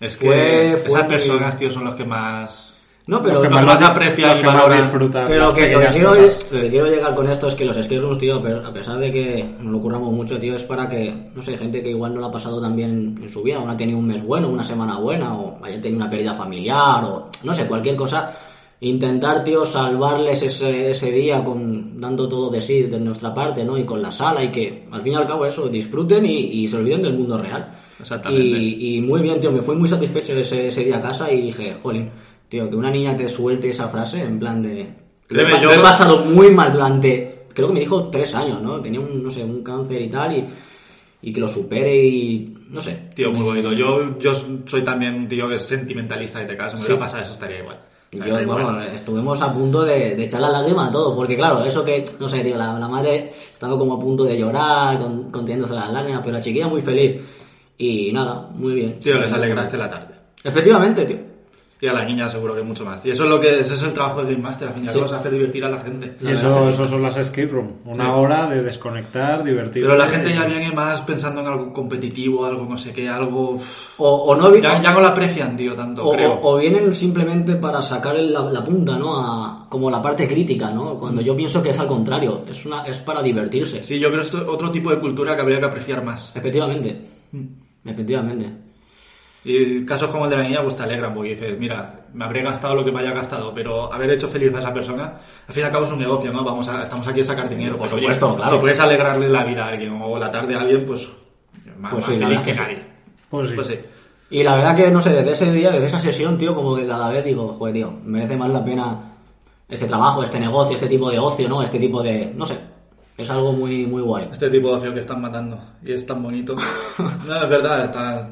[0.01, 2.67] Es que Fue- fue esas personas, tío, son los que más.
[3.07, 4.83] No, pero Los que más más aprecian y valoran.
[4.83, 6.53] disfrutan Pero que, lo, que quiero, cosas.
[6.53, 8.99] lo que quiero llegar con esto es que los escape rooms, tío, pero a pesar
[8.99, 12.15] de que nos lo curramos mucho, tío, es para que, no sé, gente que igual
[12.15, 14.23] no lo ha pasado tan bien en su vida, o no ha tenido un mes
[14.25, 18.33] bueno, una semana buena, o haya tenido una pérdida familiar, o no sé, cualquier cosa,
[18.81, 23.77] intentar, tío, salvarles ese, ese día con dando todo de sí de nuestra parte, ¿no?
[23.77, 26.69] Y con la sala, y que al fin y al cabo eso, disfruten y, y
[26.69, 27.73] se olviden del mundo real.
[28.01, 28.45] Exactamente.
[28.59, 31.43] Y, y muy bien, tío, me fui muy satisfecho ese, ese día a casa y
[31.43, 32.11] dije, jolín,
[32.49, 34.85] tío, que una niña te suelte esa frase en plan de...
[34.85, 38.35] Lo Créeme, pa- yo- lo he pasado muy mal durante, creo que me dijo tres
[38.35, 38.81] años, ¿no?
[38.81, 40.45] Tenía un, no sé, un cáncer y tal, y,
[41.23, 43.11] y que lo supere y, no sé.
[43.15, 43.73] Tío, muy bonito.
[43.73, 44.33] Yo, yo
[44.67, 46.77] soy también un tío que es sentimentalista y te caso.
[46.77, 47.79] Me hubiera pasado eso, estaría igual.
[48.13, 48.65] Yo, Estaría igual.
[48.65, 52.05] vamos, estuvimos a punto de, de echar la lágrima a todo, porque claro, eso que,
[52.19, 55.93] no sé, tío, la, la madre estaba como a punto de llorar, con, conteniéndose las
[55.93, 57.21] lágrimas, pero la chiquilla muy feliz.
[57.83, 58.99] Y nada, muy bien.
[58.99, 60.15] Tío, les alegraste la tarde.
[60.45, 61.31] Efectivamente, tío.
[61.83, 63.03] Y a la niña seguro que mucho más.
[63.07, 64.89] Y eso es lo que ese es el trabajo del Game Master, al fin y
[64.89, 65.01] al Sí.
[65.03, 66.15] es hacer divertir a la gente.
[66.21, 67.73] Y eso, eso son las escape room.
[67.87, 68.11] Una Sí.
[68.13, 69.89] hora de desconectar, divertirse.
[69.89, 73.59] Pero la gente ya viene más pensando en algo competitivo, algo no sé qué, algo...
[73.97, 76.33] O, o no vi- Ya, ya no lo aprecian, tío, tanto, o, creo.
[76.35, 79.17] o- o vienen simplemente para sacar el- la, la punta, ¿no?
[79.19, 80.99] A- como la parte crítica, ¿no?
[80.99, 83.83] Cuando yo pienso que es al contrario, es, una, es para divertirse.
[83.85, 86.31] Sí, yo creo que esto es otro tipo de cultura que habría que apreciar más.
[86.35, 87.01] Efectivamente.
[87.33, 87.45] Mm.
[87.85, 88.51] Efectivamente.
[89.45, 92.43] Y casos como el de la niña, pues te alegran, porque dices, mira, me habré
[92.43, 95.15] gastado lo que me haya gastado, pero haber hecho feliz a esa persona,
[95.49, 96.45] al fin y al cabo es un negocio, ¿no?
[96.45, 97.77] Vamos a, estamos aquí a sacar dinero.
[97.79, 98.51] Por oye, supuesto, claro.
[98.51, 101.09] Si puedes alegrarle la vida a alguien o la tarde a alguien, pues
[101.79, 102.61] más, Pues más sí, la feliz que sí.
[102.61, 102.79] nadie.
[103.31, 103.55] Pues sí.
[103.55, 103.79] Pues sí.
[104.33, 106.87] Y la verdad que, no sé, desde ese día, desde esa sesión, tío, como que
[106.87, 109.01] cada vez digo, joder, tío, merece más la pena
[109.69, 111.63] este trabajo, este negocio, este tipo de ocio, ¿no?
[111.63, 112.33] Este tipo de...
[112.37, 112.59] no sé.
[113.23, 114.29] Es algo muy, muy guay.
[114.33, 116.55] Este tipo de ocio que están matando y es tan bonito.
[117.27, 118.29] no, es verdad, está...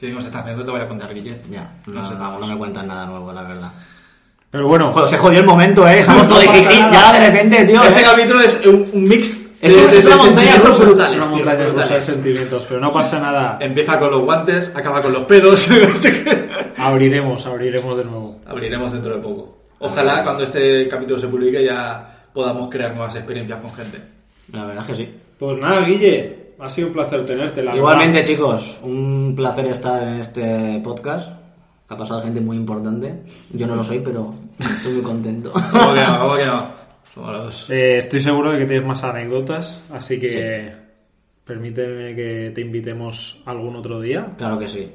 [0.00, 0.20] ¿Qué digo?
[0.20, 1.40] Esta te voy a contar, Guille.
[1.50, 3.72] Ya, no, No sé, no- me cuentan nada nuevo, la verdad.
[4.50, 6.00] Pero bueno, Joder, se jodió el momento, ¿eh?
[6.00, 6.92] Estamos todos de jiji, nada.
[6.92, 8.04] ya de repente, tío, Este ¿eh?
[8.04, 10.84] capítulo es un, un mix Es un- es una montaña rusa.
[10.84, 12.64] brutales, es una tío, montaña rusa de sentimientos.
[12.68, 13.58] Pero no pasa nada.
[13.60, 15.68] Empieza con los guantes, acaba con los pedos.
[16.78, 18.40] Abriremos, abriremos de nuevo.
[18.46, 19.58] Abriremos dentro de poco.
[19.80, 23.98] Ojalá cuando este capítulo se publique ya podamos crear nuevas experiencias con gente.
[24.52, 25.10] La verdad es que sí.
[25.38, 27.62] Pues nada, Guille, ha sido un placer tenerte.
[27.62, 28.30] La Igualmente, verdad.
[28.32, 31.30] chicos, un placer estar en este podcast.
[31.88, 33.22] Ha pasado gente muy importante.
[33.52, 35.50] Yo no lo soy, pero estoy muy contento.
[35.72, 36.20] ¿Cómo que no?
[36.20, 36.78] ¿Cómo que no?
[37.68, 40.72] Eh, estoy seguro de que tienes más anécdotas, así que
[41.44, 44.34] permíteme que te invitemos algún otro día.
[44.36, 44.90] claro que sí.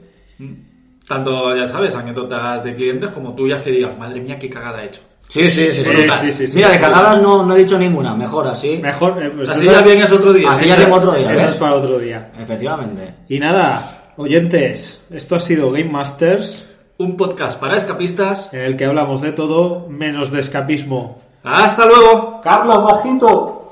[1.08, 4.88] Tanto, ya sabes, anécdotas de clientes como tuyas que digan, madre mía, qué cagada he
[4.88, 5.02] hecho.
[5.28, 5.84] Sí, sí, sí.
[5.84, 5.84] sí.
[5.84, 6.56] Sí, sí, sí, sí.
[6.58, 8.14] Mira, de cagadas no, no he dicho ninguna.
[8.16, 8.78] Mejor así.
[8.78, 9.22] Mejor.
[9.24, 10.52] eh, pues Así eso- ya bien es otro día.
[10.52, 11.04] Así ya tengo es.
[11.04, 11.50] otro día, Eso ¿ves?
[11.50, 12.32] es para otro día.
[12.40, 13.16] Efectivamente.
[13.30, 18.54] Y nada, oyentes, esto ha sido Game Masters, Un podcast para escapistas.
[18.54, 21.22] en el que hablamos de todo menos de escapismo.
[21.44, 22.40] ¡Hasta luego!
[22.44, 23.62] Carlos Bajito.